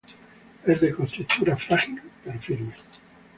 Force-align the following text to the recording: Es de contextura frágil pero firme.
Es 0.65 0.81
de 0.81 0.95
contextura 0.95 1.55
frágil 1.55 2.01
pero 2.23 2.39
firme. 2.39 2.73